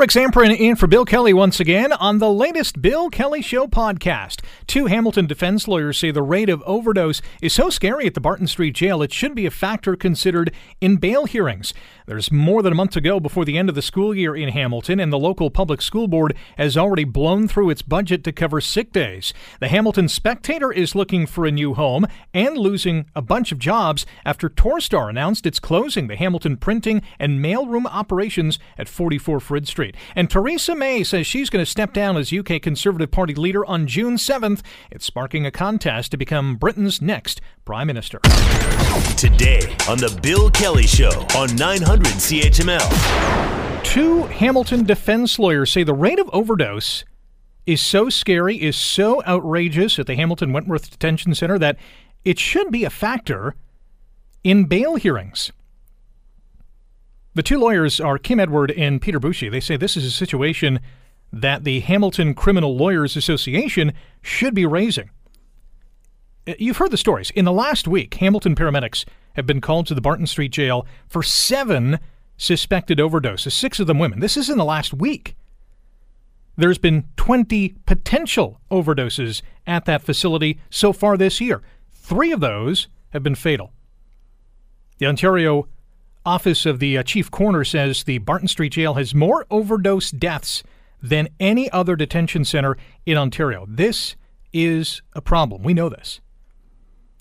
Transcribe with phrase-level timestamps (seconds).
[0.00, 4.40] Rick Zamperin in for Bill Kelly once again on the latest Bill Kelly Show podcast.
[4.66, 8.46] Two Hamilton defense lawyers say the rate of overdose is so scary at the Barton
[8.46, 11.74] Street Jail it should be a factor considered in bail hearings.
[12.06, 14.48] There's more than a month to go before the end of the school year in
[14.48, 18.60] Hamilton, and the local public school board has already blown through its budget to cover
[18.60, 19.34] sick days.
[19.60, 24.06] The Hamilton Spectator is looking for a new home and losing a bunch of jobs
[24.24, 29.89] after Torstar announced it's closing the Hamilton printing and mailroom operations at 44 Frid Street.
[30.14, 33.86] And Theresa May says she's going to step down as UK Conservative Party leader on
[33.86, 34.62] June 7th.
[34.90, 38.18] It's sparking a contest to become Britain's next Prime Minister.
[39.16, 43.84] Today on The Bill Kelly Show on 900 CHML.
[43.84, 47.04] Two Hamilton defense lawyers say the rate of overdose
[47.66, 51.76] is so scary, is so outrageous at the Hamilton Wentworth Detention Center that
[52.24, 53.54] it should be a factor
[54.42, 55.52] in bail hearings.
[57.34, 59.50] The two lawyers are Kim Edward and Peter Boushey.
[59.50, 60.80] They say this is a situation
[61.32, 65.10] that the Hamilton Criminal Lawyers Association should be raising.
[66.48, 67.30] Uh, you've heard the stories.
[67.30, 71.22] In the last week, Hamilton paramedics have been called to the Barton Street Jail for
[71.22, 72.00] seven
[72.36, 74.18] suspected overdoses, six of them women.
[74.18, 75.36] This is in the last week.
[76.56, 81.62] There's been 20 potential overdoses at that facility so far this year.
[81.92, 83.72] Three of those have been fatal.
[84.98, 85.68] The Ontario
[86.24, 90.62] Office of the uh, Chief Coroner says the Barton Street Jail has more overdose deaths
[91.02, 93.64] than any other detention center in Ontario.
[93.68, 94.16] This
[94.52, 95.62] is a problem.
[95.62, 96.20] We know this.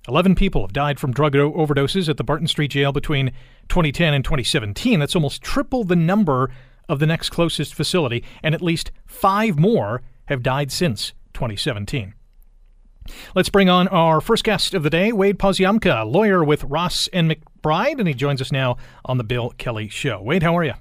[0.08, 3.32] 11 people have died from drug overdoses at the Barton Street Jail between
[3.70, 5.00] 2010 and 2017.
[5.00, 6.52] That's almost triple the number
[6.90, 12.16] of the next closest facility, and at least five more have died since 2017.
[13.36, 17.32] Let's bring on our first guest of the day, Wade Poziomka, lawyer with Ross and
[17.32, 20.22] McBride, and he joins us now on the Bill Kelly Show.
[20.22, 20.74] Wade, how are you?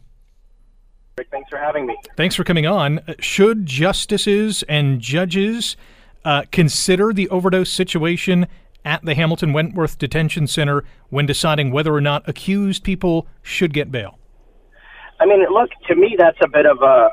[1.31, 1.97] Thanks for having me.
[2.17, 3.01] Thanks for coming on.
[3.19, 5.77] Should justices and judges
[6.25, 8.47] uh, consider the overdose situation
[8.84, 13.91] at the Hamilton Wentworth Detention Center when deciding whether or not accused people should get
[13.91, 14.19] bail?
[15.21, 17.11] I mean, look, to me, that's a bit of a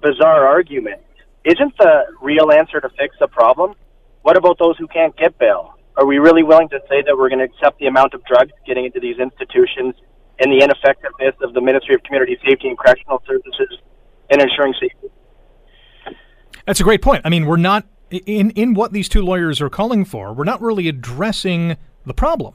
[0.00, 1.00] bizarre argument.
[1.44, 3.74] Isn't the real answer to fix the problem?
[4.28, 5.78] What about those who can't get bail?
[5.96, 8.52] Are we really willing to say that we're going to accept the amount of drugs
[8.66, 9.94] getting into these institutions
[10.38, 13.78] and the ineffectiveness of the Ministry of Community Safety and Correctional Services
[14.28, 15.08] in ensuring safety?
[16.66, 17.22] That's a great point.
[17.24, 20.60] I mean, we're not in in what these two lawyers are calling for, we're not
[20.60, 22.52] really addressing the problem.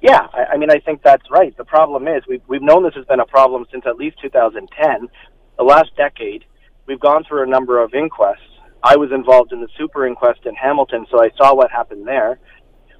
[0.00, 1.56] Yeah, I, I mean, I think that's right.
[1.56, 5.08] The problem is we've we've known this has been a problem since at least 2010,
[5.58, 6.44] the last decade.
[6.86, 8.53] We've gone through a number of inquests.
[8.84, 12.38] I was involved in the super inquest in Hamilton, so I saw what happened there.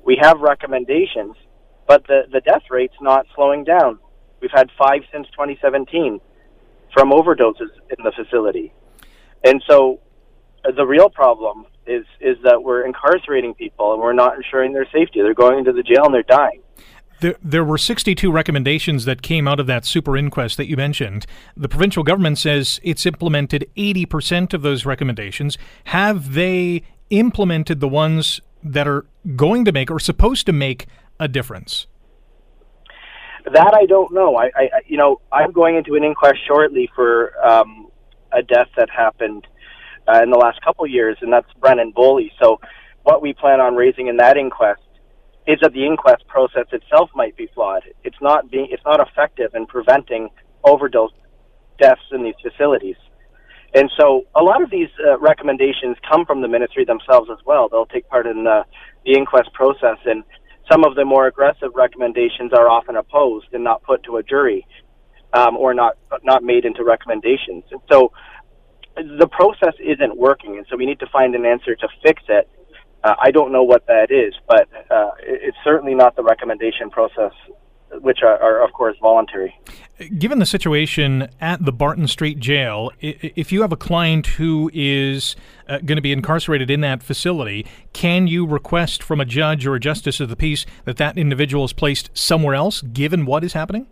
[0.02, 1.36] We have recommendations,
[1.86, 3.98] but the the death rate's not slowing down.
[4.40, 6.20] We've had five since 2017
[6.94, 8.72] from overdoses in the facility,
[9.44, 10.00] and so
[10.64, 14.86] uh, the real problem is is that we're incarcerating people and we're not ensuring their
[14.86, 15.20] safety.
[15.20, 16.62] They're going into the jail and they're dying.
[17.20, 21.26] There, there were 62 recommendations that came out of that super inquest that you mentioned.
[21.56, 25.56] The provincial government says it's implemented 80% of those recommendations.
[25.84, 30.86] Have they implemented the ones that are going to make or supposed to make
[31.20, 31.86] a difference?
[33.52, 34.36] That I don't know.
[34.36, 37.88] I, I you know, I'm going into an inquest shortly for um,
[38.32, 39.46] a death that happened
[40.08, 42.30] uh, in the last couple years, and that's Brennan Boley.
[42.42, 42.58] So,
[43.02, 44.80] what we plan on raising in that inquest
[45.46, 47.82] is that the inquest process itself might be flawed.
[48.02, 50.30] It's not being, it's not effective in preventing
[50.64, 51.10] overdose
[51.78, 52.96] deaths in these facilities.
[53.74, 57.68] And so, a lot of these uh, recommendations come from the ministry themselves as well.
[57.68, 58.64] They'll take part in the,
[59.04, 60.22] the inquest process, and
[60.70, 64.64] some of the more aggressive recommendations are often opposed and not put to a jury,
[65.32, 67.64] um, or not not made into recommendations.
[67.72, 68.12] And so,
[68.96, 72.48] the process isn't working, and so we need to find an answer to fix it.
[73.04, 77.32] Uh, I don't know what that is, but uh, it's certainly not the recommendation process,
[78.00, 79.54] which are, are, of course, voluntary.
[80.18, 85.36] Given the situation at the Barton Street Jail, if you have a client who is
[85.68, 89.74] uh, going to be incarcerated in that facility, can you request from a judge or
[89.74, 93.52] a justice of the peace that that individual is placed somewhere else, given what is
[93.52, 93.86] happening?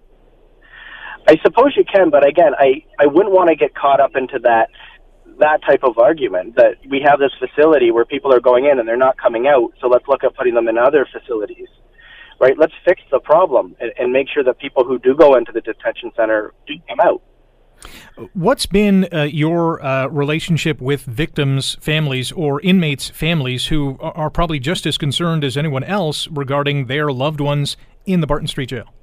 [1.28, 4.38] I suppose you can, but again, I, I wouldn't want to get caught up into
[4.40, 4.70] that
[5.42, 8.88] that type of argument that we have this facility where people are going in and
[8.88, 11.68] they're not coming out, so let's look at putting them in other facilities.
[12.40, 12.56] Right?
[12.58, 15.60] Let's fix the problem and, and make sure that people who do go into the
[15.60, 17.22] detention center do come out.
[18.32, 24.60] What's been uh, your uh, relationship with victims' families or inmates' families who are probably
[24.60, 28.94] just as concerned as anyone else regarding their loved ones in the Barton Street Jail?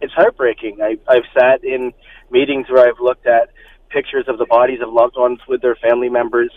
[0.00, 0.78] It's heartbreaking.
[0.82, 1.92] I, I've sat in
[2.30, 3.50] meetings where I've looked at
[3.94, 6.50] pictures of the bodies of loved ones with their family members,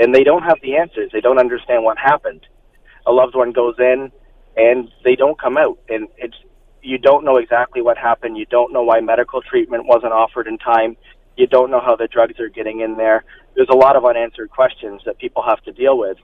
[0.00, 1.10] and they don't have the answers.
[1.12, 2.46] They don't understand what happened.
[3.06, 4.10] A loved one goes in,
[4.56, 6.36] and they don't come out, and it's
[6.82, 8.38] you don't know exactly what happened.
[8.38, 10.96] You don't know why medical treatment wasn't offered in time.
[11.36, 13.24] You don't know how the drugs are getting in there.
[13.54, 16.16] There's a lot of unanswered questions that people have to deal with,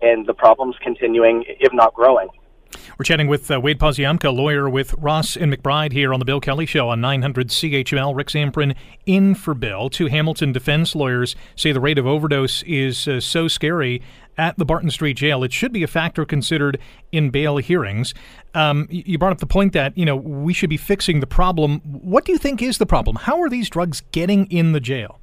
[0.00, 2.28] and the problem's continuing, if not growing.
[2.98, 6.40] We're chatting with uh, Wade Poziomka, lawyer with Ross and McBride here on the Bill
[6.40, 8.14] Kelly Show on 900 CHML.
[8.14, 8.74] Rick Zamperin
[9.06, 9.90] in for Bill.
[9.90, 14.02] Two Hamilton defense lawyers say the rate of overdose is uh, so scary
[14.36, 15.44] at the Barton Street Jail.
[15.44, 16.78] It should be a factor considered
[17.12, 18.14] in bail hearings.
[18.54, 21.80] Um, you brought up the point that you know we should be fixing the problem.
[21.80, 23.16] What do you think is the problem?
[23.16, 25.19] How are these drugs getting in the jail?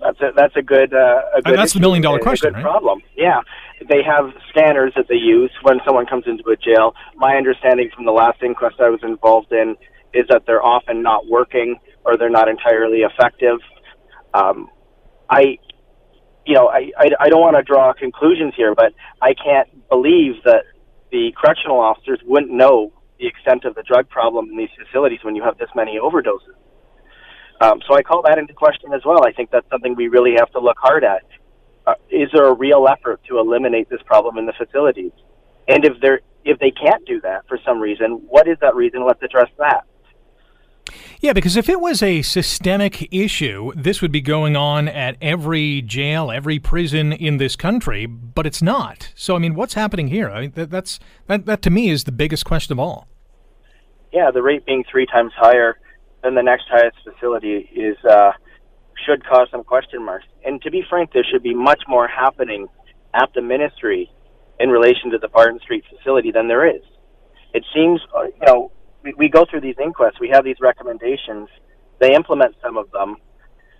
[0.00, 1.58] That's a that's a good uh, a good.
[1.58, 2.62] that's the million dollar question, right?
[2.62, 3.00] Problem.
[3.16, 3.40] Yeah,
[3.88, 6.94] they have scanners that they use when someone comes into a jail.
[7.16, 9.76] My understanding from the last inquest I was involved in
[10.14, 13.58] is that they're often not working or they're not entirely effective.
[14.34, 14.68] Um,
[15.28, 15.58] I,
[16.46, 20.42] you know, I, I, I don't want to draw conclusions here, but I can't believe
[20.44, 20.64] that
[21.10, 25.34] the correctional officers wouldn't know the extent of the drug problem in these facilities when
[25.34, 26.56] you have this many overdoses.
[27.60, 29.26] Um, so I call that into question as well.
[29.26, 31.24] I think that's something we really have to look hard at.
[31.86, 35.12] Uh, is there a real effort to eliminate this problem in the facilities?
[35.66, 39.04] And if there, if they can't do that for some reason, what is that reason?
[39.06, 39.84] Let's address that.
[41.20, 45.82] Yeah, because if it was a systemic issue, this would be going on at every
[45.82, 49.12] jail, every prison in this country, but it's not.
[49.14, 50.30] So, I mean, what's happening here?
[50.30, 53.08] I mean, that, that's that, that to me is the biggest question of all.
[54.12, 55.78] Yeah, the rate being three times higher
[56.22, 58.32] than the next highest facility is uh,
[59.06, 60.26] should cause some question marks.
[60.44, 62.68] And to be frank, there should be much more happening
[63.14, 64.10] at the ministry
[64.60, 66.82] in relation to the Barton Street facility than there is.
[67.54, 68.72] It seems, uh, you know,
[69.02, 71.48] we, we go through these inquests, we have these recommendations,
[72.00, 73.16] they implement some of them,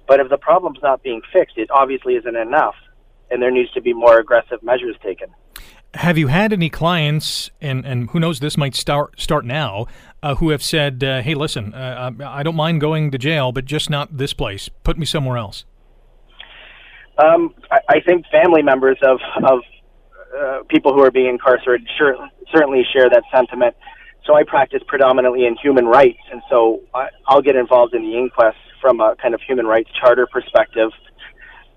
[0.07, 2.75] but if the problem's not being fixed, it obviously isn't enough,
[3.31, 5.29] and there needs to be more aggressive measures taken.
[5.95, 9.87] Have you had any clients, and, and who knows, this might start start now,
[10.23, 13.65] uh, who have said, uh, "Hey, listen, uh, I don't mind going to jail, but
[13.65, 14.69] just not this place.
[14.85, 15.65] Put me somewhere else."
[17.17, 19.61] Um, I, I think family members of of
[20.39, 22.17] uh, people who are being incarcerated sure,
[22.55, 23.75] certainly share that sentiment.
[24.27, 28.19] So I practice predominantly in human rights, and so I, I'll get involved in the
[28.19, 30.91] inquest from a kind of human rights charter perspective,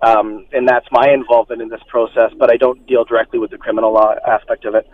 [0.02, 2.32] um, and that's my involvement in this process.
[2.38, 4.88] But I don't deal directly with the criminal law aspect of it.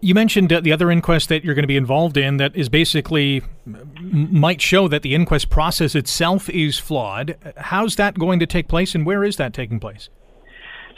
[0.00, 2.68] You mentioned uh, the other inquest that you're going to be involved in that is
[2.68, 7.36] basically might show that the inquest process itself is flawed.
[7.56, 10.08] How's that going to take place, and where is that taking place?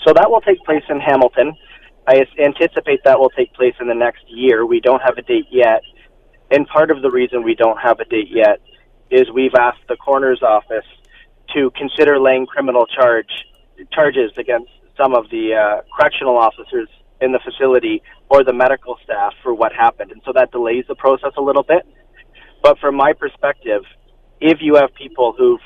[0.06, 1.54] So that will take place in Hamilton.
[2.06, 4.66] I anticipate that will take place in the next year.
[4.66, 5.82] We don't have a date yet.
[6.50, 8.60] And part of the reason we don't have a date yet
[9.10, 10.84] is we've asked the coroner's office
[11.54, 13.46] to consider laying criminal charge
[13.92, 16.88] charges against some of the uh, correctional officers
[17.20, 20.12] in the facility or the medical staff for what happened.
[20.12, 21.86] And so that delays the process a little bit.
[22.62, 23.82] But from my perspective,
[24.40, 25.60] if you have people who've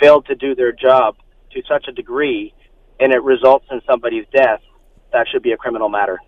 [0.00, 1.16] failed to do their job
[1.52, 2.54] to such a degree
[3.00, 4.60] and it results in somebody's death,
[5.12, 6.18] that should be a criminal matter.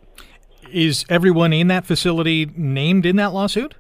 [0.71, 3.75] Is everyone in that facility named in that lawsuit?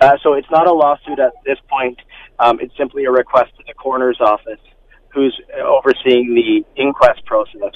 [0.00, 1.98] Uh, so it's not a lawsuit at this point.
[2.38, 4.60] Um, it's simply a request to the coroner's office,
[5.08, 7.72] who's overseeing the inquest process,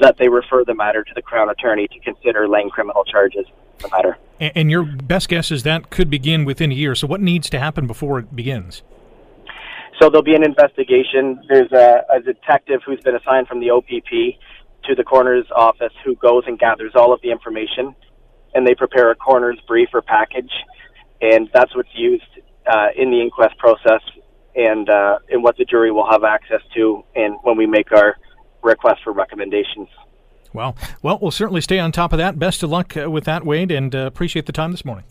[0.00, 3.46] that they refer the matter to the Crown Attorney to consider laying criminal charges
[3.78, 4.18] the matter.
[4.38, 6.94] And your best guess is that could begin within a year.
[6.94, 8.82] So what needs to happen before it begins?
[10.00, 11.40] So there'll be an investigation.
[11.48, 14.38] There's a, a detective who's been assigned from the OPP
[14.84, 17.94] to the coroner's office who goes and gathers all of the information,
[18.54, 20.52] and they prepare a coroner's brief or package,
[21.22, 22.24] and that's what's used
[22.70, 24.02] uh, in the inquest process,
[24.54, 28.16] and uh, and what the jury will have access to, and when we make our
[28.62, 29.88] request for recommendations.
[30.52, 32.38] Well, well, we'll certainly stay on top of that.
[32.38, 35.04] Best of luck uh, with that, Wade, and uh, appreciate the time this morning.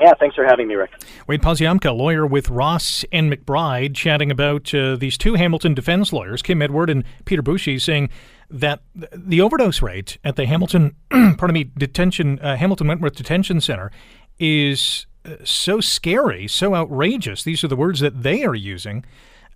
[0.00, 0.90] Yeah, thanks for having me, Rick.
[1.26, 6.40] Wade Poziomka, lawyer with Ross and McBride, chatting about uh, these two Hamilton defense lawyers,
[6.40, 8.08] Kim Edward and Peter Boushey, saying
[8.48, 13.90] that the overdose rate at the Hamilton, pardon me, detention, uh, Hamilton Wentworth Detention Center
[14.38, 15.07] is
[15.44, 17.42] so scary, so outrageous.
[17.42, 19.04] These are the words that they are using.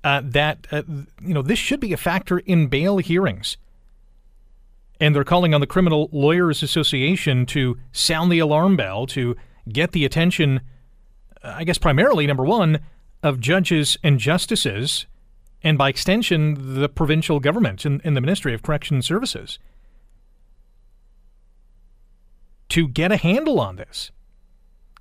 [0.04, 0.82] Uh, that uh,
[1.20, 3.56] you know this should be a factor in bail hearings
[5.02, 9.34] and they're calling on the Criminal Lawyers Association to sound the alarm bell to
[9.68, 10.60] get the attention,
[11.42, 12.78] uh, I guess, primarily, number one,
[13.20, 15.06] of judges and justices,
[15.60, 19.58] and by extension, the provincial government and, and the Ministry of Correction Services
[22.68, 24.12] to get a handle on this.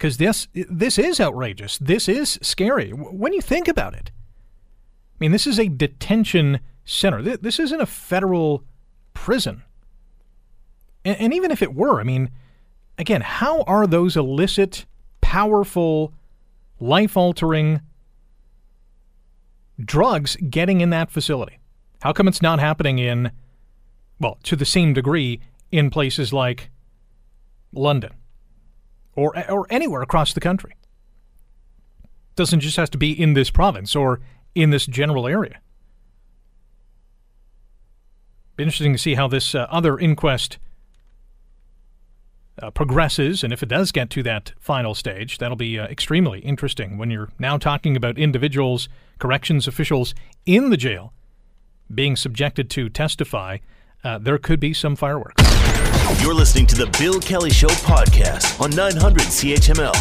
[0.02, 1.78] Because this this is outrageous.
[1.78, 4.10] This is scary when you think about it.
[5.14, 7.22] I mean, this is a detention center.
[7.22, 8.64] This isn't a federal
[9.14, 9.62] prison.
[11.06, 12.32] And, and even if it were, I mean,
[12.98, 14.88] again, how are those illicit,
[15.22, 16.16] powerful,
[16.80, 17.82] life-altering
[19.80, 21.60] drugs getting in that facility?
[22.02, 23.32] How come it's not happening in,
[24.20, 25.42] well, to the same degree
[25.72, 26.72] in places like
[27.72, 28.14] London?
[29.16, 30.76] Or, or anywhere across the country.
[32.36, 34.22] Doesn't just have to be in this province or
[34.56, 35.60] in this general area.
[38.56, 40.58] Be interesting to see how this uh, other inquest
[42.62, 46.40] uh, progresses, and if it does get to that final stage, that'll be uh, extremely
[46.40, 48.88] interesting when you're now talking about individuals,
[49.20, 50.14] corrections officials
[50.46, 51.14] in the jail
[51.94, 53.58] being subjected to testify.
[54.04, 55.42] Uh, there could be some fireworks.
[56.20, 59.94] You're listening to the Bill Kelly Show podcast on 900 CHML.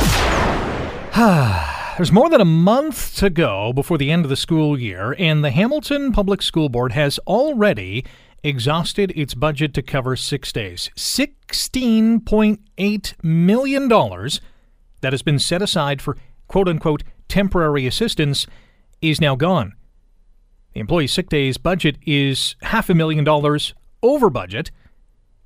[1.97, 5.45] There's more than a month to go before the end of the school year, and
[5.45, 8.05] the Hamilton Public School Board has already
[8.43, 10.91] exhausted its budget to cover six days.
[10.97, 16.17] $16.8 million that has been set aside for
[16.49, 18.49] quote unquote temporary assistance
[19.01, 19.75] is now gone.
[20.75, 24.71] The employee sick days budget is half a million dollars over budget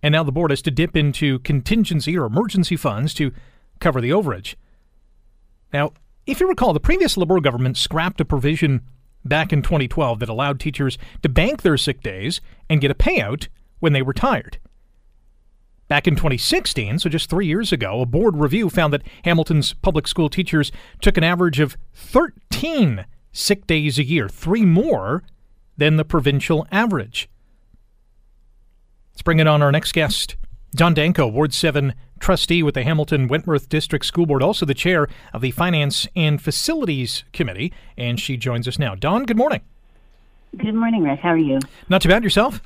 [0.05, 3.33] and now the board has to dip into contingency or emergency funds to
[3.81, 4.55] cover the overage.
[5.73, 5.95] Now,
[6.27, 8.83] if you recall, the previous Liberal government scrapped a provision
[9.25, 13.49] back in 2012 that allowed teachers to bank their sick days and get a payout
[13.79, 14.59] when they retired.
[15.89, 20.07] Back in 2016, so just three years ago, a board review found that Hamilton's public
[20.07, 20.71] school teachers
[21.01, 25.23] took an average of 13 sick days a year, three more
[25.79, 27.31] than the provincial average.
[29.15, 30.35] Let's bring it on our next guest.
[30.75, 35.07] Dawn Danko, Ward 7 trustee with the Hamilton Wentworth District School Board, also the chair
[35.33, 38.97] of the Finance and Facilities Committee, and she joins us now.
[38.97, 39.61] Dawn, good morning.
[40.57, 41.21] Good morning, Rick.
[41.21, 41.61] How are you?
[41.89, 42.25] Not too bad.
[42.25, 42.61] Yourself?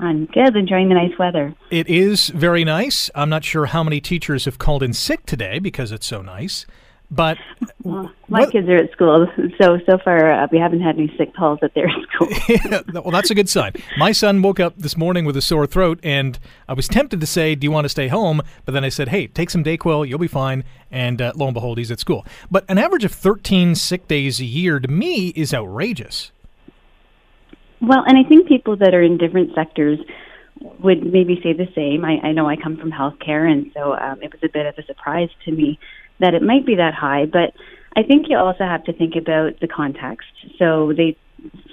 [0.00, 1.54] I'm good, enjoying the nice weather.
[1.70, 3.08] It is very nice.
[3.14, 6.66] I'm not sure how many teachers have called in sick today because it's so nice.
[7.10, 7.38] But
[7.84, 9.26] well, my what, kids are at school,
[9.58, 12.28] so so far uh, we haven't had any sick calls at their school.
[12.48, 13.72] yeah, well, that's a good sign.
[13.96, 16.38] My son woke up this morning with a sore throat, and
[16.68, 19.08] I was tempted to say, "Do you want to stay home?" But then I said,
[19.08, 22.26] "Hey, take some Dayquil, you'll be fine." And uh, lo and behold, he's at school.
[22.50, 26.30] But an average of 13 sick days a year to me is outrageous.
[27.80, 29.98] Well, and I think people that are in different sectors
[30.80, 32.04] would maybe say the same.
[32.04, 34.76] I, I know I come from healthcare, and so um, it was a bit of
[34.76, 35.78] a surprise to me
[36.20, 37.52] that it might be that high, but
[37.96, 40.28] I think you also have to think about the context.
[40.58, 41.16] So they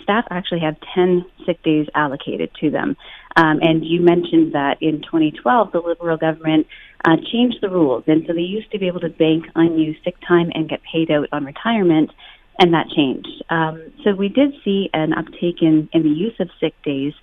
[0.03, 2.95] staff actually have 10 sick days allocated to them.
[3.35, 6.67] Um, and you mentioned that in 2012, the Liberal government
[7.03, 8.03] uh, changed the rules.
[8.07, 11.11] And so they used to be able to bank unused sick time and get paid
[11.11, 12.11] out on retirement,
[12.59, 13.43] and that changed.
[13.49, 17.13] Um, so we did see an uptake in, in the use of sick days.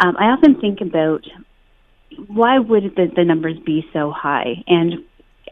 [0.00, 1.24] Um, I often think about
[2.26, 4.62] why would the, the numbers be so high?
[4.66, 5.04] And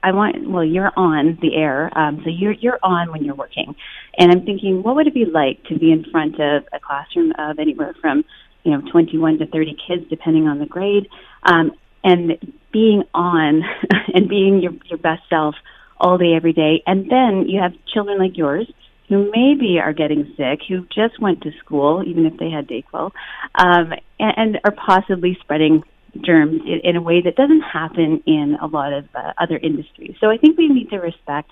[0.03, 3.75] I want well, you're on the air, um, so you're you're on when you're working,
[4.19, 7.33] and I'm thinking, what would it be like to be in front of a classroom
[7.39, 8.25] of anywhere from
[8.65, 11.09] you know 21 to 30 kids, depending on the grade,
[11.45, 13.63] um, and being on
[14.15, 15.55] and being your your best self
[15.99, 18.71] all day every day, and then you have children like yours
[19.09, 23.11] who maybe are getting sick, who just went to school, even if they had Dayquil,
[23.55, 25.85] um, and, and are possibly spreading
[26.21, 30.15] germs in, in a way that doesn't happen in a lot of uh, other industries.
[30.21, 31.51] So I think we need to respect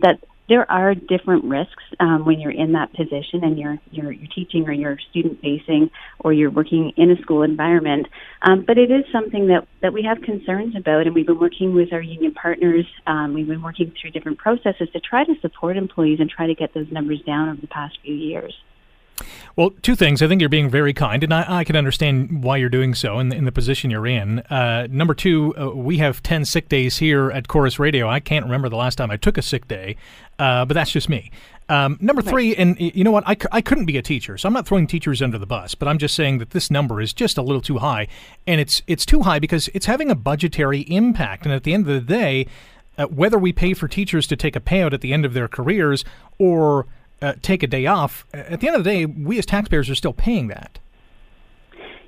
[0.00, 4.28] that there are different risks um, when you're in that position and you're, you're, you're
[4.34, 8.08] teaching or you're student facing or you're working in a school environment.
[8.42, 11.72] Um, but it is something that, that we have concerns about, and we've been working
[11.72, 12.84] with our union partners.
[13.06, 16.54] Um, we've been working through different processes to try to support employees and try to
[16.54, 18.52] get those numbers down over the past few years.
[19.56, 20.22] Well, two things.
[20.22, 23.18] I think you're being very kind, and I, I can understand why you're doing so
[23.18, 24.40] in the, in the position you're in.
[24.40, 28.08] Uh, number two, uh, we have 10 sick days here at Corus Radio.
[28.08, 29.96] I can't remember the last time I took a sick day,
[30.38, 31.30] uh, but that's just me.
[31.68, 33.22] Um, number three, and you know what?
[33.28, 35.86] I, I couldn't be a teacher, so I'm not throwing teachers under the bus, but
[35.86, 38.08] I'm just saying that this number is just a little too high,
[38.44, 41.44] and it's it's too high because it's having a budgetary impact.
[41.44, 42.48] And at the end of the day,
[42.98, 45.46] uh, whether we pay for teachers to take a payout at the end of their
[45.46, 46.04] careers
[46.38, 46.86] or
[47.22, 49.94] uh, take a day off, at the end of the day, we as taxpayers are
[49.94, 50.78] still paying that.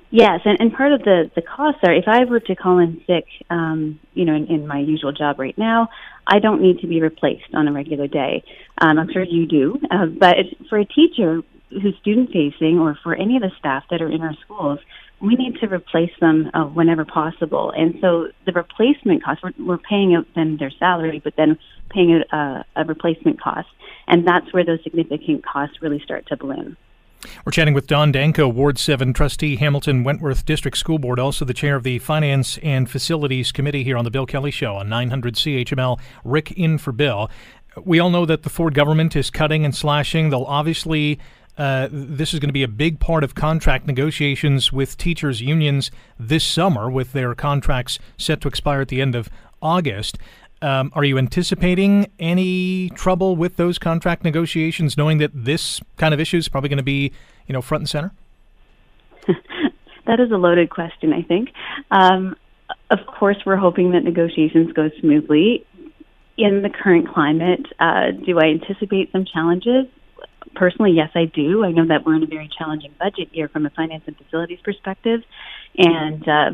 [0.09, 3.01] Yes, and, and part of the, the costs are if I were to call in
[3.07, 5.89] sick, um, you know, in, in my usual job right now,
[6.27, 8.43] I don't need to be replaced on a regular day.
[8.77, 10.35] Um, I'm sure you do, uh, but
[10.69, 14.21] for a teacher who's student facing or for any of the staff that are in
[14.21, 14.79] our schools,
[15.19, 17.73] we need to replace them uh, whenever possible.
[17.75, 21.57] And so the replacement cost, we're, we're paying out then their salary, but then
[21.89, 23.67] paying out uh, a replacement cost.
[24.07, 26.77] And that's where those significant costs really start to balloon.
[27.45, 31.53] We're chatting with Dawn Danko, Ward 7 trustee, Hamilton Wentworth District School Board, also the
[31.53, 35.35] chair of the Finance and Facilities Committee here on the Bill Kelly Show on 900
[35.35, 35.99] CHML.
[36.25, 37.29] Rick in for Bill.
[37.83, 40.29] We all know that the Ford government is cutting and slashing.
[40.29, 41.19] They'll obviously
[41.57, 45.91] uh, this is going to be a big part of contract negotiations with teachers' unions
[46.19, 49.29] this summer, with their contracts set to expire at the end of
[49.61, 50.17] August.
[50.63, 56.19] Um, are you anticipating any trouble with those contract negotiations, knowing that this kind of
[56.19, 57.11] issue is probably going to be,
[57.47, 58.11] you know, front and center?
[60.07, 61.13] that is a loaded question.
[61.13, 61.49] I think.
[61.91, 62.35] Um,
[62.89, 65.65] of course, we're hoping that negotiations go smoothly.
[66.35, 69.85] In the current climate, uh, do I anticipate some challenges?
[70.55, 71.63] personally, yes, I do.
[71.63, 74.59] I know that we're in a very challenging budget year from a finance and facilities
[74.63, 75.21] perspective,
[75.77, 76.51] and uh,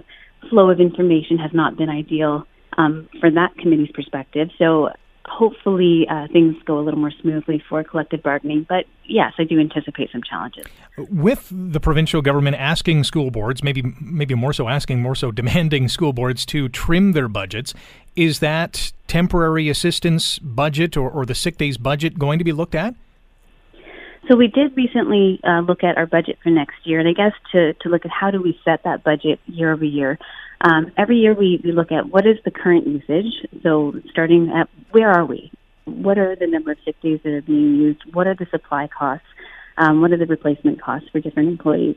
[0.49, 2.45] flow of information has not been ideal
[2.77, 4.49] um, for that committee's perspective.
[4.57, 4.89] So
[5.29, 8.65] hopefully uh, things go a little more smoothly for collective bargaining.
[8.67, 10.65] But yes, I do anticipate some challenges.
[10.97, 15.87] With the provincial government asking school boards, maybe maybe more so asking, more so demanding
[15.87, 17.73] school boards to trim their budgets,
[18.15, 22.75] is that temporary assistance budget or, or the sick days budget going to be looked
[22.75, 22.95] at?
[24.29, 27.33] So we did recently uh, look at our budget for next year, and I guess
[27.51, 30.19] to, to look at how do we set that budget year over year.
[30.61, 33.33] Um, every year we, we look at what is the current usage.
[33.63, 35.51] So starting at where are we?
[35.85, 38.01] What are the number of sick days that are being used?
[38.13, 39.25] What are the supply costs?
[39.77, 41.95] Um, what are the replacement costs for different employees?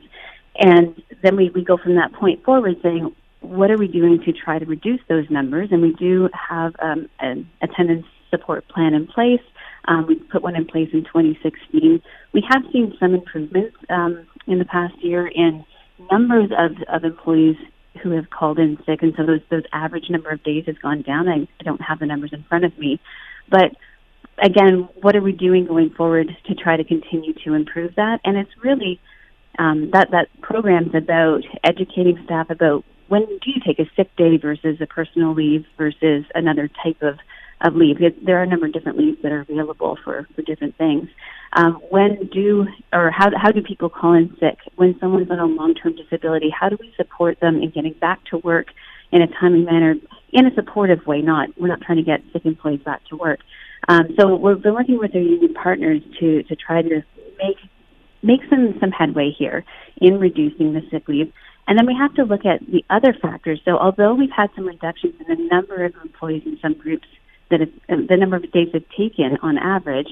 [0.57, 4.31] And then we, we go from that point forward saying, what are we doing to
[4.31, 5.69] try to reduce those numbers?
[5.71, 9.41] And we do have um, an attendance support plan in place.
[9.85, 12.01] Um, we put one in place in 2016.
[12.33, 15.65] We have seen some improvements um, in the past year in
[16.11, 17.57] numbers of, of employees
[18.01, 21.03] who have called in sick, and so those those average number of days has gone
[21.03, 21.29] down.
[21.29, 22.99] I, don't have the numbers in front of me,
[23.49, 23.71] but
[24.41, 28.19] again, what are we doing going forward to try to continue to improve that?
[28.25, 28.99] And it's really
[29.59, 34.37] um, that that program's about educating staff about when do you take a sick day
[34.37, 37.19] versus a personal leave versus another type of
[37.63, 37.97] of leave.
[37.99, 41.07] There are a number of different leaves that are available for, for different things.
[41.53, 45.45] Um, when do or how how do people call in sick when someone's on a
[45.45, 46.49] long term disability?
[46.49, 48.67] How do we support them in getting back to work
[49.11, 49.95] in a timely manner,
[50.31, 51.21] in a supportive way?
[51.21, 53.39] Not we're not trying to get sick employees back to work.
[53.87, 57.03] Um, so we've been working with our union partners to to try to
[57.37, 57.57] make
[58.23, 59.63] make some some headway here
[59.97, 61.31] in reducing the sick leave.
[61.67, 63.61] And then we have to look at the other factors.
[63.63, 67.07] So although we've had some reductions in the number of employees in some groups
[67.53, 70.07] that have, uh, the number of days they've taken on average,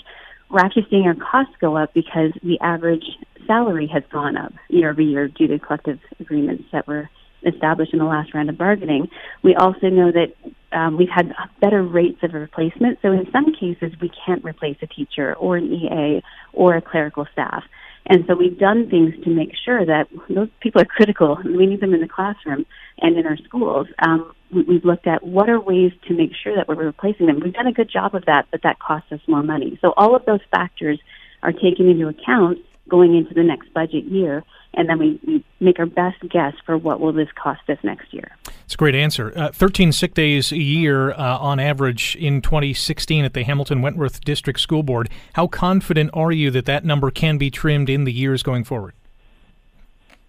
[0.50, 3.06] we're actually seeing our costs go up because the average
[3.48, 7.10] salary has gone up year over year due to collective agreements that were
[7.46, 9.10] established in the last round of bargaining.
[9.42, 10.34] We also know that
[10.72, 13.00] um, we've had better rates of replacement.
[13.02, 16.22] So in some cases, we can't replace a teacher or an EA
[16.54, 17.64] or a clerical staff.
[18.08, 21.38] And so we've done things to make sure that those people are critical.
[21.38, 22.66] And we need them in the classroom
[23.00, 23.88] and in our schools.
[24.00, 27.40] Um, we've looked at what are ways to make sure that we're replacing them.
[27.40, 29.78] We've done a good job of that, but that costs us more money.
[29.82, 31.00] So all of those factors
[31.44, 32.60] are taken into account
[32.90, 36.78] going into the next budget year, and then we, we make our best guess for
[36.78, 38.36] what will this cost us next year.
[38.72, 39.34] It's a great answer.
[39.36, 44.22] Uh, 13 sick days a year uh, on average in 2016 at the Hamilton Wentworth
[44.22, 45.10] District School Board.
[45.34, 48.94] How confident are you that that number can be trimmed in the years going forward?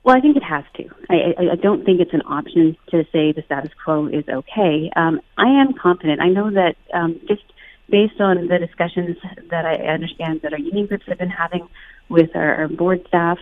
[0.03, 0.91] Well, I think it has to.
[1.09, 4.91] I, I, don't think it's an option to say the status quo is okay.
[4.97, 6.21] Um, I am confident.
[6.21, 7.45] I know that um, just
[7.91, 9.19] based on the discussions
[9.51, 11.69] that I understand that our union groups have been having
[12.09, 13.39] with our, our board staff,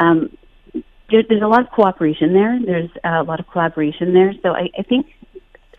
[0.00, 0.36] um,
[1.10, 2.58] there, there's a lot of cooperation there.
[2.64, 4.32] There's a lot of collaboration there.
[4.42, 5.06] So I, I think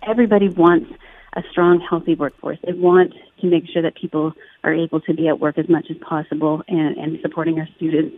[0.07, 0.91] everybody wants
[1.33, 2.57] a strong, healthy workforce.
[2.65, 5.85] They want to make sure that people are able to be at work as much
[5.89, 8.15] as possible and, and supporting our students.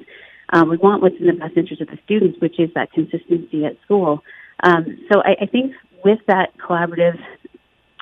[0.51, 3.65] Um, we want what's in the best interest of the students, which is that consistency
[3.65, 4.23] at school.
[4.61, 5.73] Um, so I, I think
[6.03, 7.19] with that collaborative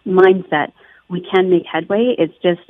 [0.06, 0.72] mindset,
[1.10, 2.16] we can make headway.
[2.18, 2.62] It's just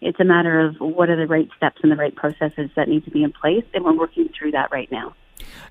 [0.00, 3.04] it's a matter of what are the right steps and the right processes that need
[3.04, 5.14] to be in place, and we're working through that right now.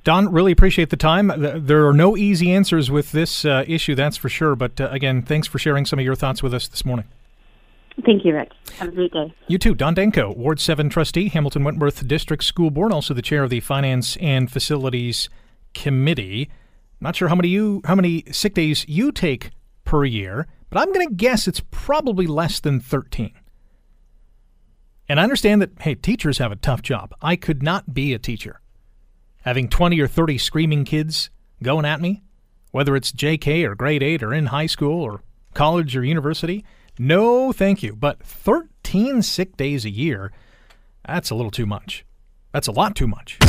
[0.04, 1.32] Dawn, really appreciate the time.
[1.38, 4.56] There are no easy answers with this uh, issue, that's for sure.
[4.56, 7.06] But uh, again, thanks for sharing some of your thoughts with us this morning.
[8.06, 8.52] Thank you, Rick.
[8.78, 9.34] Have a great day.
[9.48, 9.76] You too.
[9.76, 13.60] Dawn Danko, Ward 7 trustee, Hamilton Wentworth District School Board, also the chair of the
[13.60, 15.30] Finance and Facilities
[15.74, 16.50] Committee.
[17.02, 19.52] Not sure how many you how many sick days you take
[19.84, 23.32] per year, but I'm going to guess it's probably less than 13.
[25.08, 27.14] And I understand that hey, teachers have a tough job.
[27.22, 28.62] I could not be a teacher.
[29.44, 31.30] Having 20 or 30 screaming kids
[31.64, 32.24] going at me,
[32.72, 35.22] whether it's JK or grade 8 or in high school or
[35.54, 36.66] college or university.
[36.98, 37.96] No, thank you.
[37.96, 40.32] But 13 sick days a year,
[41.08, 42.06] that's a little too much.
[42.52, 43.40] That's a lot too much.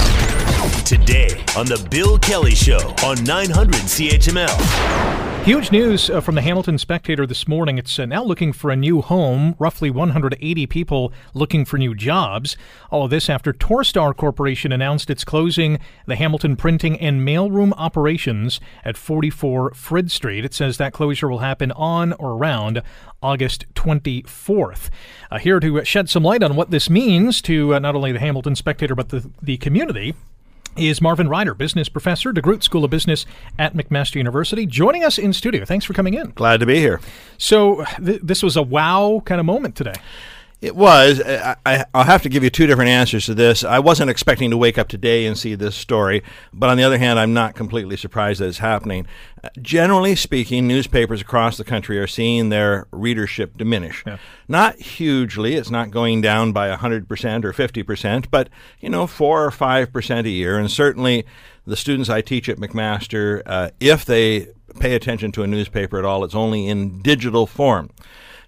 [0.85, 5.30] Today on The Bill Kelly Show on 900 CHML.
[5.45, 7.79] Huge news uh, from the Hamilton Spectator this morning.
[7.79, 9.57] It's uh, now looking for a new home.
[9.59, 12.59] Roughly 180 people looking for new jobs.
[12.91, 18.61] All of this after Torstar Corporation announced it's closing the Hamilton printing and mailroom operations
[18.85, 20.45] at 44 Frid Street.
[20.45, 22.83] It says that closure will happen on or around
[23.23, 24.91] August 24th.
[25.31, 28.21] Uh, here to shed some light on what this means to uh, not only the
[28.21, 30.15] Hamilton Spectator but the, the community
[30.77, 33.27] is Marvin Ryder, business professor, DeGroote School of Business
[33.59, 35.65] at McMaster University, joining us in studio.
[35.65, 36.31] Thanks for coming in.
[36.31, 37.01] Glad to be here.
[37.39, 39.95] So, th- this was a wow kind of moment today.
[40.61, 41.23] It was.
[41.23, 43.65] I, will have to give you two different answers to this.
[43.65, 46.99] I wasn't expecting to wake up today and see this story, but on the other
[46.99, 49.07] hand, I'm not completely surprised that it's happening.
[49.43, 54.05] Uh, generally speaking, newspapers across the country are seeing their readership diminish.
[54.07, 54.19] Yeah.
[54.49, 55.55] Not hugely.
[55.55, 60.29] It's not going down by 100% or 50%, but, you know, 4 or 5% a
[60.29, 60.59] year.
[60.59, 61.25] And certainly
[61.67, 66.05] the students I teach at McMaster, uh, if they pay attention to a newspaper at
[66.05, 67.91] all, it's only in digital form.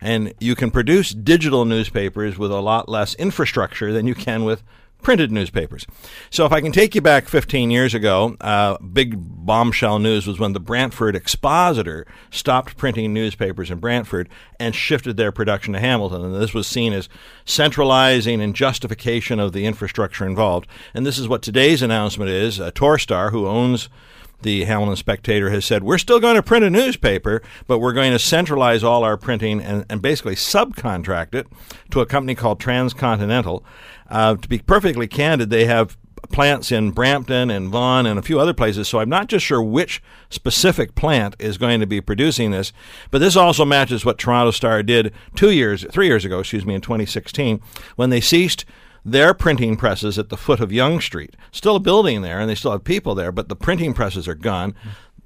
[0.03, 4.63] And you can produce digital newspapers with a lot less infrastructure than you can with
[5.03, 5.87] printed newspapers.
[6.31, 10.39] So if I can take you back 15 years ago, uh, big bombshell news was
[10.39, 16.25] when the Brantford Expositor stopped printing newspapers in Brantford and shifted their production to Hamilton.
[16.25, 17.09] And this was seen as
[17.45, 20.67] centralizing and justification of the infrastructure involved.
[20.95, 22.61] And this is what today's announcement is.
[22.61, 23.89] Uh, Torstar, who owns
[24.43, 28.13] the Hamilton Spectator has said, we're still going to print a newspaper, but we're going
[28.13, 31.47] to centralize all our printing and, and basically subcontract it
[31.91, 33.65] to a company called Transcontinental.
[34.09, 35.97] Uh, to be perfectly candid, they have
[36.31, 39.63] plants in Brampton and Vaughan and a few other places, so I'm not just sure
[39.63, 42.73] which specific plant is going to be producing this.
[43.11, 46.75] But this also matches what Toronto Star did two years, three years ago, excuse me,
[46.75, 47.61] in 2016,
[47.97, 48.65] when they ceased
[49.05, 51.37] their printing presses at the foot of Yonge Street.
[51.51, 54.35] Still a building there, and they still have people there, but the printing presses are
[54.35, 54.75] gone.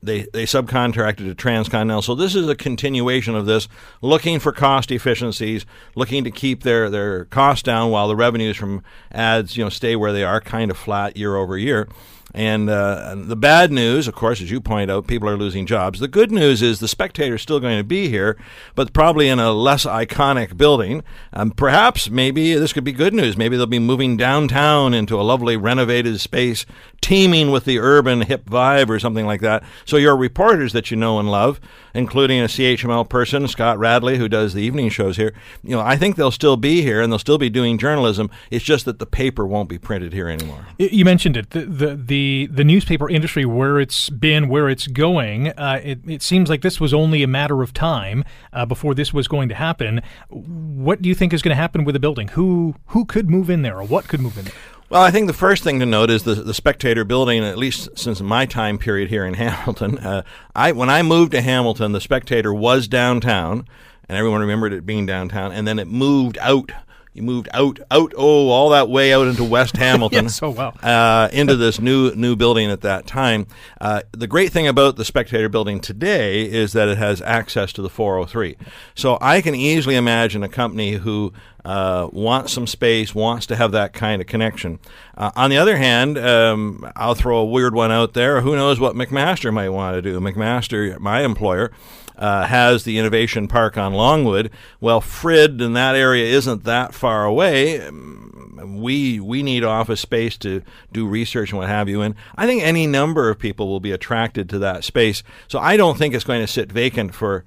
[0.02, 2.02] They, they subcontracted to Transcontinental.
[2.02, 3.66] So this is a continuation of this,
[4.00, 8.82] looking for cost efficiencies, looking to keep their, their costs down while the revenues from
[9.10, 11.88] ads you know stay where they are, kind of flat year over year.
[12.36, 16.00] And uh, the bad news, of course, as you point out, people are losing jobs.
[16.00, 18.36] The good news is the spectator is still going to be here,
[18.74, 21.02] but probably in a less iconic building.
[21.32, 23.38] Um, perhaps, maybe this could be good news.
[23.38, 26.66] Maybe they'll be moving downtown into a lovely renovated space,
[27.00, 29.64] teeming with the urban hip vibe or something like that.
[29.86, 31.58] So your reporters that you know and love,
[31.94, 35.96] including a CHML person, Scott Radley, who does the evening shows here, you know, I
[35.96, 38.28] think they'll still be here and they'll still be doing journalism.
[38.50, 40.66] It's just that the paper won't be printed here anymore.
[40.76, 41.48] You mentioned it.
[41.50, 46.22] The the, the the newspaper industry, where it's been, where it's going, uh, it, it
[46.22, 49.54] seems like this was only a matter of time uh, before this was going to
[49.54, 50.02] happen.
[50.28, 52.28] What do you think is going to happen with the building?
[52.28, 54.54] Who who could move in there, or what could move in there?
[54.88, 57.98] Well, I think the first thing to note is the, the Spectator building, at least
[57.98, 59.98] since my time period here in Hamilton.
[59.98, 60.22] Uh,
[60.54, 63.66] I When I moved to Hamilton, the Spectator was downtown,
[64.08, 66.70] and everyone remembered it being downtown, and then it moved out
[67.16, 70.24] you moved out, out, oh, all that way out into West Hamilton.
[70.24, 70.68] yes, oh wow.
[70.82, 73.46] Uh, into this new new building at that time.
[73.80, 77.82] Uh, the great thing about the Spectator building today is that it has access to
[77.82, 78.56] the 403.
[78.94, 81.32] So I can easily imagine a company who
[81.64, 84.78] uh, wants some space, wants to have that kind of connection.
[85.16, 88.42] Uh, on the other hand, um, I'll throw a weird one out there.
[88.42, 90.20] Who knows what McMaster might want to do?
[90.20, 91.72] McMaster, my employer,
[92.16, 94.50] uh, has the Innovation Park on Longwood.
[94.80, 97.80] Well, Frid in that area isn't that far away.
[97.80, 102.02] Um, we we need office space to do research and what have you.
[102.02, 105.22] And I think any number of people will be attracted to that space.
[105.46, 107.44] So I don't think it's going to sit vacant for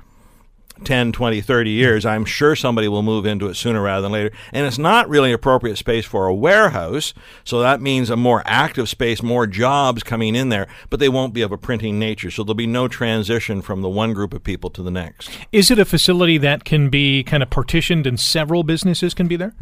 [0.86, 4.32] 10, 20, 30 years, I'm sure somebody will move into it sooner rather than later.
[4.54, 7.13] And it's not really appropriate space for a warehouse,
[7.44, 11.34] so that means a more active space, more jobs coming in there, but they won't
[11.34, 12.32] be of a printing nature.
[12.32, 15.30] So there'll be no transition from the one group of people to the next.
[15.52, 19.36] Is it a facility that can be kind of partitioned and several businesses can be
[19.36, 19.54] there?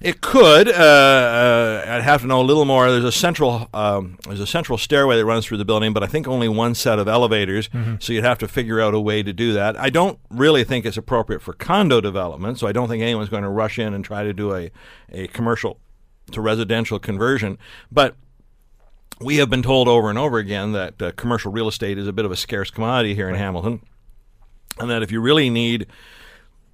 [0.00, 0.68] It could.
[0.68, 2.90] Uh, uh, I'd have to know a little more.
[2.90, 6.06] There's a central um, there's a central stairway that runs through the building, but I
[6.06, 7.68] think only one set of elevators.
[7.68, 7.96] Mm-hmm.
[8.00, 9.78] So you'd have to figure out a way to do that.
[9.78, 13.42] I don't really think it's appropriate for condo development, so I don't think anyone's going
[13.42, 14.70] to rush in and try to do a
[15.10, 15.80] a commercial
[16.32, 17.56] to residential conversion.
[17.90, 18.16] But
[19.20, 22.12] we have been told over and over again that uh, commercial real estate is a
[22.12, 23.34] bit of a scarce commodity here in.
[23.34, 23.80] Hamilton,
[24.78, 25.86] and that if you really need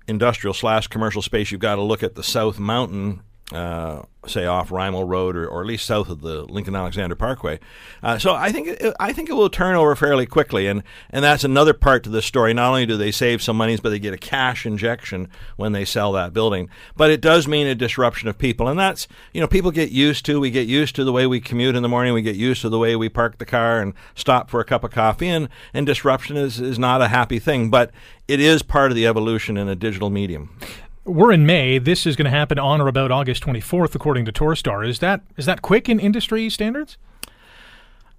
[0.09, 3.23] industrial slash commercial space, you've got to look at the South Mountain
[3.55, 7.59] uh, say off Rymal Road or, or at least south of the Lincoln Alexander Parkway.
[8.03, 11.25] Uh, so I think it, I think it will turn over fairly quickly, and and
[11.25, 12.55] that's another part to the story.
[12.55, 15.85] Not only do they save some monies, but they get a cash injection when they
[15.85, 16.69] sell that building.
[16.97, 20.25] But it does mean a disruption of people, and that's you know people get used
[20.27, 20.41] to.
[20.41, 22.15] We get used to the way we commute in the morning.
[22.15, 24.85] We get used to the way we park the car and stop for a cup
[24.85, 27.91] of coffee, and and disruption is is not a happy thing, but
[28.29, 30.57] it is part of the evolution in a digital medium.
[31.05, 31.79] We're in May.
[31.79, 34.87] This is going to happen on or about August 24th, according to Torstar.
[34.87, 36.97] Is that is that quick in industry standards?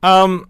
[0.02, 0.50] Um,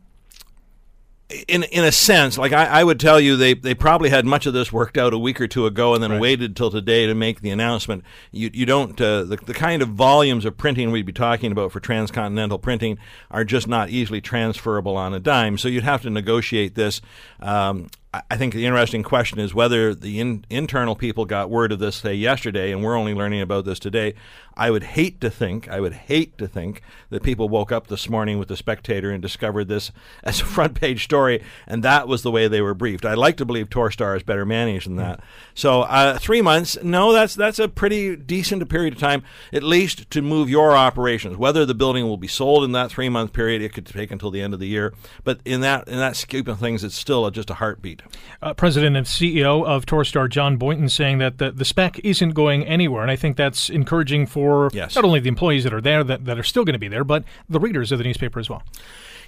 [1.47, 4.45] in in a sense, like I, I, would tell you, they they probably had much
[4.45, 6.21] of this worked out a week or two ago, and then right.
[6.21, 8.03] waited till today to make the announcement.
[8.31, 11.71] You you don't uh, the the kind of volumes of printing we'd be talking about
[11.71, 12.97] for transcontinental printing
[13.31, 15.57] are just not easily transferable on a dime.
[15.57, 17.01] So you'd have to negotiate this.
[17.39, 21.79] Um, I think the interesting question is whether the in, internal people got word of
[21.79, 24.13] this, say, yesterday, and we're only learning about this today.
[24.55, 28.07] I would hate to think, I would hate to think that people woke up this
[28.07, 29.91] morning with the Spectator and discovered this
[30.23, 33.03] as a front page story, and that was the way they were briefed.
[33.03, 35.19] I'd like to believe Torstar is better managed than that.
[35.55, 40.09] So uh, three months, no, that's that's a pretty decent period of time, at least
[40.11, 41.37] to move your operations.
[41.37, 44.29] Whether the building will be sold in that three month period, it could take until
[44.29, 44.93] the end of the year.
[45.23, 48.02] But in that in that scope of things, it's still just a heartbeat.
[48.41, 52.63] Uh, President and CEO of Torstar, John Boynton, saying that the, the spec isn't going
[52.65, 53.01] anywhere.
[53.01, 54.95] And I think that's encouraging for yes.
[54.95, 57.03] not only the employees that are there, that, that are still going to be there,
[57.03, 58.63] but the readers of the newspaper as well.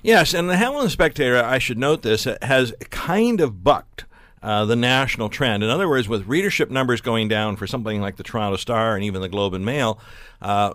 [0.04, 4.06] Yes, and the Hamilton Spectator, I should note this, has kind of bucked.
[4.44, 5.64] Uh, the national trend.
[5.64, 9.04] In other words, with readership numbers going down for something like the Toronto Star and
[9.04, 10.00] even the Globe and Mail,
[10.40, 10.74] uh,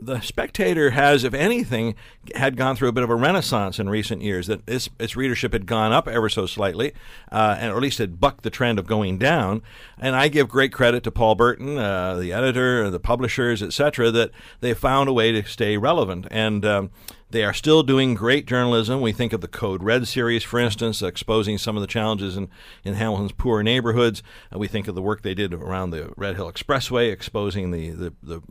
[0.00, 1.94] the Spectator has, if anything,
[2.34, 4.46] had gone through a bit of a renaissance in recent years.
[4.46, 6.92] That its, its readership had gone up ever so slightly,
[7.32, 9.62] uh, and or at least had bucked the trend of going down.
[9.98, 14.30] And I give great credit to Paul Berton, uh, the editor, the publishers, etc., that
[14.60, 16.26] they found a way to stay relevant.
[16.30, 16.90] And um,
[17.30, 19.00] they are still doing great journalism.
[19.00, 22.48] We think of the Code Red series, for instance, exposing some of the challenges in,
[22.84, 24.22] in Hamilton's poor neighborhoods.
[24.54, 27.90] Uh, we think of the work they did around the Red Hill Expressway, exposing the,
[27.90, 28.42] the, the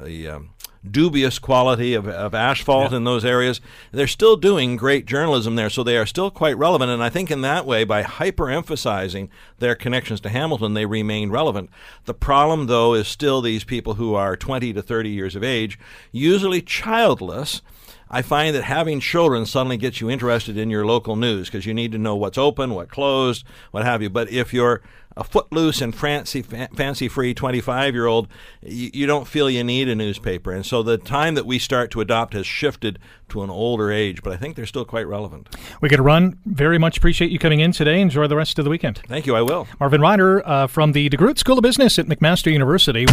[0.00, 0.50] the um,
[0.92, 2.98] dubious quality of, of asphalt yeah.
[2.98, 3.60] in those areas.
[3.92, 6.90] They're still doing great journalism there, so they are still quite relevant.
[6.90, 11.30] And I think in that way, by hyper emphasizing their connections to Hamilton, they remain
[11.30, 11.70] relevant.
[12.04, 15.78] The problem, though, is still these people who are 20 to 30 years of age,
[16.12, 17.62] usually childless.
[18.08, 21.74] I find that having children suddenly gets you interested in your local news because you
[21.74, 24.08] need to know what's open, what closed, what have you.
[24.08, 24.80] But if you're
[25.16, 28.28] a footloose and fancy, fancy free 25 year old,
[28.62, 30.52] you, you, don't feel you need a newspaper.
[30.52, 34.22] And so the time that we start to adopt has shifted to an older age,
[34.22, 35.48] but I think they're still quite relevant.
[35.80, 36.38] We got to run.
[36.46, 38.00] Very much appreciate you coming in today.
[38.00, 39.02] Enjoy the rest of the weekend.
[39.06, 39.36] Thank you.
[39.36, 39.66] I will.
[39.80, 43.06] Marvin Ryder uh, from the DeGroote School of Business at McMaster University.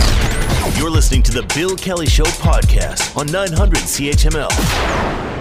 [0.78, 4.50] You're listening to the Bill Kelly Show podcast on 900 CHML.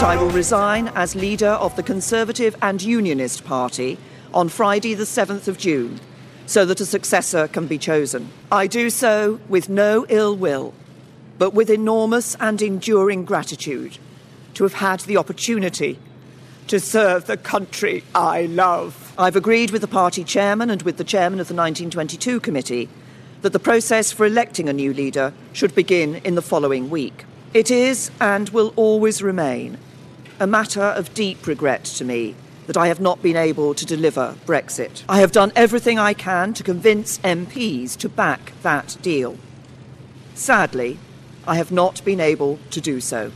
[0.02, 3.98] I will resign as leader of the Conservative and Unionist Party
[4.34, 6.00] on Friday, the 7th of June
[6.46, 8.30] so that a successor can be chosen.
[8.50, 10.74] I do so with no ill will,
[11.38, 13.98] but with enormous and enduring gratitude
[14.54, 15.98] to have had the opportunity
[16.68, 19.12] to serve the country I love.
[19.18, 22.88] I've agreed with the party chairman and with the chairman of the 1922 committee
[23.42, 27.24] that the process for electing a new leader should begin in the following week.
[27.52, 29.78] It is and will always remain
[30.40, 32.34] a matter of deep regret to me
[32.66, 35.02] that I have not been able to deliver Brexit.
[35.08, 39.36] I have done everything I can to convince MPs to back that deal.
[40.34, 40.98] Sadly,
[41.46, 43.32] I have not been able to do so.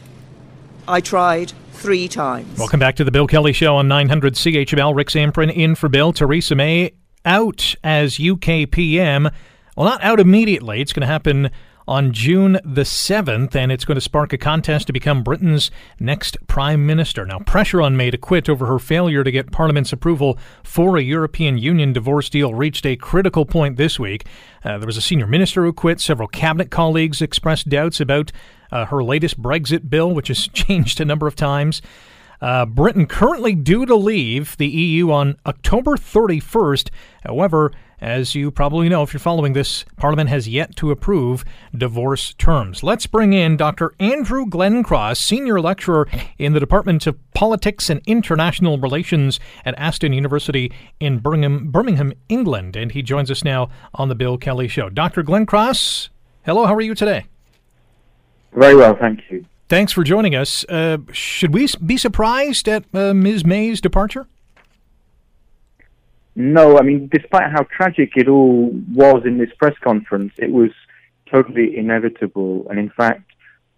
[0.87, 2.59] I tried three times.
[2.59, 4.95] Welcome back to the Bill Kelly Show on 900 CHML.
[4.95, 6.13] Rick Zamperin in for Bill.
[6.13, 6.93] Theresa May
[7.25, 9.29] out as UK PM.
[9.77, 10.81] Well, not out immediately.
[10.81, 11.51] It's going to happen
[11.89, 15.71] on June the 7th, and it's going to spark a contest to become Britain's
[16.01, 17.25] next Prime Minister.
[17.25, 21.03] Now, pressure on May to quit over her failure to get Parliament's approval for a
[21.03, 24.27] European Union divorce deal reached a critical point this week.
[24.65, 26.01] Uh, there was a senior minister who quit.
[26.01, 28.33] Several cabinet colleagues expressed doubts about
[28.73, 31.83] uh, her latest Brexit bill, which has changed a number of times.
[32.41, 36.91] Uh, Britain currently due to leave the EU on October 31st.
[37.25, 41.45] However, as you probably know if you're following this, Parliament has yet to approve
[41.77, 42.83] divorce terms.
[42.83, 43.95] Let's bring in Dr.
[43.99, 46.07] Andrew Glencross, Senior Lecturer
[46.39, 52.77] in the Department of Politics and International Relations at Aston University in Birmingham, Birmingham, England.
[52.77, 54.91] And he joins us now on the Bill Kelly Show.
[54.91, 55.23] Dr.
[55.23, 56.11] Glencross,
[56.45, 57.27] hello, how are you today?
[58.53, 59.45] Very well, thank you.
[59.69, 60.65] Thanks for joining us.
[60.69, 63.45] Uh, should we be surprised at uh, Ms.
[63.45, 64.27] May's departure?
[66.37, 70.71] No, I mean, despite how tragic it all was in this press conference, it was
[71.31, 72.67] totally inevitable.
[72.69, 73.23] And in fact,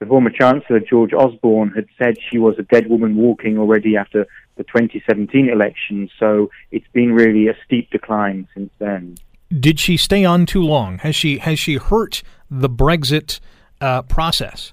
[0.01, 4.27] the former Chancellor, George Osborne, had said she was a dead woman walking already after
[4.57, 6.11] the 2017 election.
[6.19, 9.17] So it's been really a steep decline since then.
[9.57, 10.99] Did she stay on too long?
[10.99, 13.41] Has she has she hurt the Brexit
[13.81, 14.73] uh, process?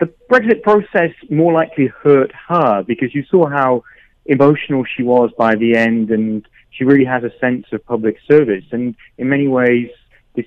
[0.00, 3.84] The Brexit process more likely hurt her because you saw how
[4.26, 8.64] emotional she was by the end, and she really has a sense of public service.
[8.72, 9.90] And in many ways,
[10.34, 10.46] this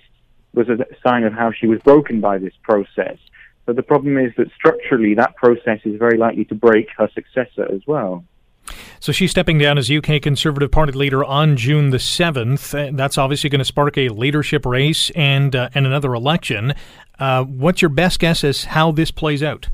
[0.54, 3.18] was a sign of how she was broken by this process.
[3.66, 7.70] But the problem is that structurally, that process is very likely to break her successor
[7.72, 8.24] as well.
[9.00, 12.96] So she's stepping down as UK Conservative Party leader on June the 7th.
[12.96, 16.74] That's obviously going to spark a leadership race and, uh, and another election.
[17.20, 19.70] Uh, what's your best guess as how this plays out?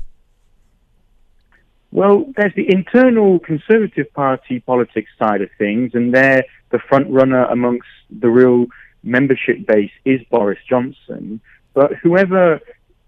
[1.94, 7.44] Well, there's the internal Conservative Party politics side of things, and there the front runner
[7.44, 8.66] amongst the real
[9.04, 11.40] membership base is Boris Johnson.
[11.72, 12.58] But whoever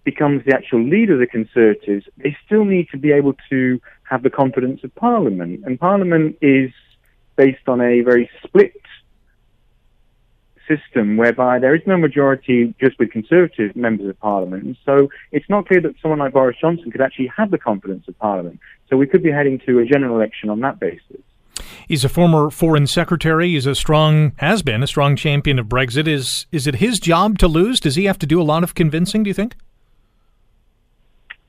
[0.04, 4.22] becomes the actual leader of the Conservatives, they still need to be able to have
[4.22, 5.64] the confidence of Parliament.
[5.66, 6.70] And Parliament is
[7.34, 8.80] based on a very split
[10.68, 14.64] system whereby there is no majority just with Conservative members of Parliament.
[14.64, 18.06] And so it's not clear that someone like Boris Johnson could actually have the confidence
[18.08, 18.60] of Parliament.
[18.88, 21.20] So we could be heading to a general election on that basis.
[21.88, 23.50] He's a former foreign secretary.
[23.50, 26.06] He's a strong, has been a strong champion of Brexit.
[26.06, 27.80] Is is it his job to lose?
[27.80, 29.22] Does he have to do a lot of convincing?
[29.22, 29.56] Do you think?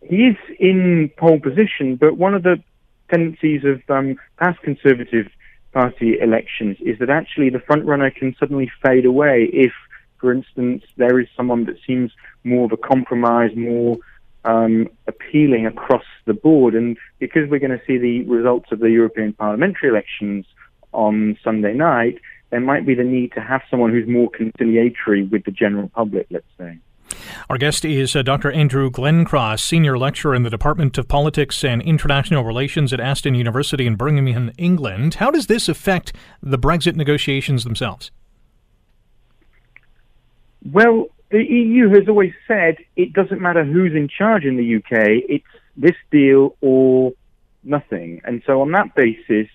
[0.10, 2.62] he is in pole position, but one of the
[3.10, 5.28] tendencies of um, past Conservative
[5.74, 9.72] Party elections is that actually the front runner can suddenly fade away if,
[10.20, 12.12] for instance, there is someone that seems
[12.44, 13.98] more of a compromise, more
[14.46, 14.90] um,
[15.38, 16.76] appealing across the board.
[16.76, 20.46] And because we're going to see the results of the European parliamentary elections
[20.94, 22.20] on Sunday night,
[22.50, 26.28] there might be the need to have someone who's more conciliatory with the general public,
[26.32, 26.78] let's say.
[27.50, 28.52] Our guest is uh, Dr.
[28.52, 33.86] Andrew Glencross, Senior Lecturer in the Department of Politics and International Relations at Aston University
[33.86, 35.16] in Birmingham, England.
[35.16, 38.12] How does this affect the Brexit negotiations themselves?
[40.70, 45.24] Well, the EU has always said it doesn't matter who's in charge in the UK,
[45.30, 47.14] it's this deal or
[47.64, 48.22] nothing.
[48.24, 49.48] And so, on that basis,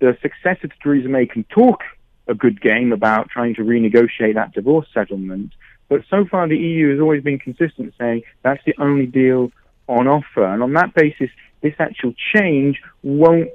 [0.00, 1.82] the successor to Theresa May can talk
[2.28, 5.52] a good game about trying to renegotiate that divorce settlement.
[5.88, 9.52] But so far, the EU has always been consistent, saying that's the only deal
[9.88, 10.44] on offer.
[10.44, 11.30] And on that basis,
[11.62, 13.50] this actual change won't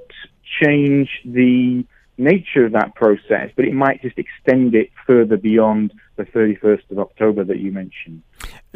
[0.62, 1.84] change the
[2.18, 6.98] nature of that process, but it might just extend it further beyond the 31st of
[6.98, 8.22] October that you mentioned.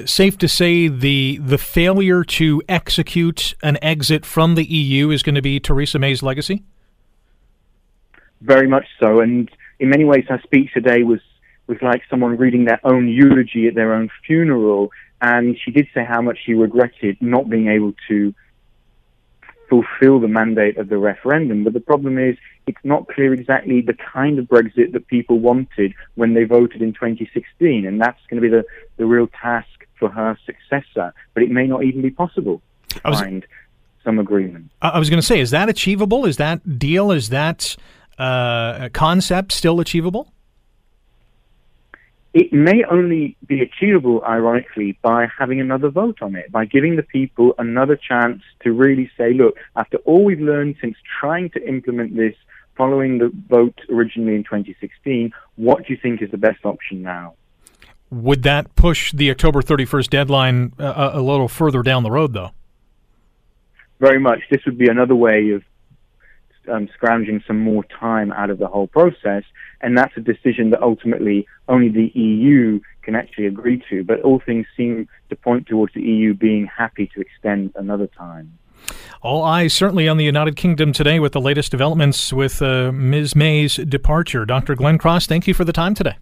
[0.04, 5.34] Safe to say the the failure to execute an exit from the EU is going
[5.34, 6.62] to be Theresa May's legacy?
[8.40, 9.20] Very much so.
[9.20, 11.20] And in many ways, her speech today was
[11.66, 14.90] was like someone reading their own eulogy at their own funeral.
[15.20, 18.34] And she did say how much she regretted not being able to
[19.68, 21.64] fulfill the mandate of the referendum.
[21.64, 25.94] But the problem is, it's not clear exactly the kind of Brexit that people wanted
[26.16, 27.86] when they voted in 2016.
[27.86, 28.64] And that's going to be the,
[28.96, 31.14] the real task for her successor.
[31.34, 33.46] But it may not even be possible to was, find
[34.04, 34.70] some agreement.
[34.82, 36.26] I was going to say, is that achievable?
[36.26, 37.76] Is that deal, is that
[38.18, 40.32] uh, concept still achievable?
[42.36, 47.02] it may only be achievable, ironically, by having another vote on it, by giving the
[47.02, 52.14] people another chance to really say, look, after all we've learned since trying to implement
[52.14, 52.34] this
[52.76, 57.34] following the vote originally in 2016, what do you think is the best option now?
[58.10, 62.50] Would that push the October 31st deadline a, a little further down the road, though?
[63.98, 64.40] Very much.
[64.50, 65.62] This would be another way of
[66.70, 69.42] um, scrounging some more time out of the whole process.
[69.80, 74.04] And that's a decision that ultimately only the EU can actually agree to.
[74.04, 78.58] But all things seem to point towards the EU being happy to extend another time.
[79.22, 83.34] All eyes certainly on the United Kingdom today with the latest developments with uh, Ms.
[83.34, 84.44] May's departure.
[84.44, 84.76] Dr.
[84.76, 86.16] Glencross, thank you for the time today.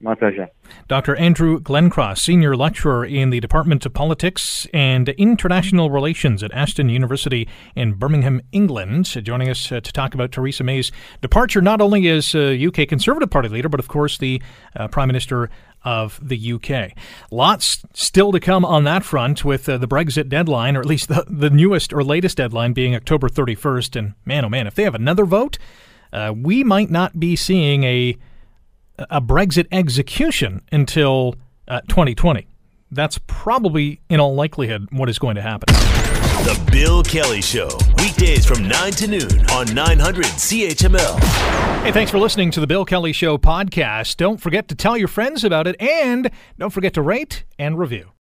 [0.00, 0.48] My pleasure.
[0.88, 1.16] Dr.
[1.16, 7.48] Andrew Glencross, Senior Lecturer in the Department of Politics and International Relations at Aston University
[7.74, 12.34] in Birmingham, England, joining us uh, to talk about Theresa May's departure, not only as
[12.34, 14.42] uh, UK Conservative Party leader, but of course the
[14.74, 15.48] uh, Prime Minister
[15.86, 16.92] of the UK.
[17.30, 21.08] Lots still to come on that front with uh, the Brexit deadline, or at least
[21.08, 23.96] the, the newest or latest deadline being October 31st.
[23.96, 25.58] And man, oh man, if they have another vote,
[26.12, 28.18] uh, we might not be seeing a
[29.10, 31.36] a Brexit execution until
[31.68, 32.46] uh, 2020.
[32.90, 36.25] That's probably, in all likelihood, what is going to happen.
[36.44, 37.68] The Bill Kelly Show,
[37.98, 41.18] Weekdays from 9 to noon on 900 CHML.
[41.82, 44.16] Hey, thanks for listening to the Bill Kelly Show podcast.
[44.16, 48.10] Don't forget to tell your friends about it and don't forget to rate and review.